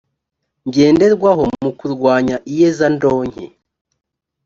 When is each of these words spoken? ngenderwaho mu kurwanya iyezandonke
ngenderwaho 0.67 1.43
mu 1.63 1.71
kurwanya 1.79 2.35
iyezandonke 2.51 3.43